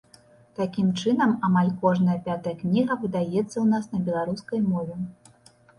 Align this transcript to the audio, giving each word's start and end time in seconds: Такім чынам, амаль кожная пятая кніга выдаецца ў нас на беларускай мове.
Такім 0.59 0.87
чынам, 1.03 1.35
амаль 1.49 1.69
кожная 1.85 2.17
пятая 2.31 2.55
кніга 2.65 2.93
выдаецца 3.05 3.53
ў 3.63 3.65
нас 3.77 3.83
на 3.95 4.05
беларускай 4.11 4.59
мове. 4.73 5.01